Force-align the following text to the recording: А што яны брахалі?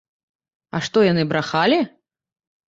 А 0.79 0.81
што 0.87 1.03
яны 1.11 1.27
брахалі? 1.33 1.79